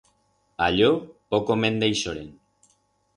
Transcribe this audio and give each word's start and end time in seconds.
A 0.67 0.69
yo 0.77 0.87
poco 1.35 1.57
me'n 1.65 1.77
deixoren. 1.83 2.33